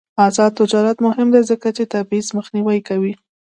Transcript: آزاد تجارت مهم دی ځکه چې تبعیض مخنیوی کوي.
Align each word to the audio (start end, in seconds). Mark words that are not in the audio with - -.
آزاد 0.25 0.51
تجارت 0.59 0.97
مهم 1.07 1.27
دی 1.33 1.41
ځکه 1.51 1.67
چې 1.77 1.83
تبعیض 1.93 2.27
مخنیوی 2.37 2.79
کوي. 2.87 3.13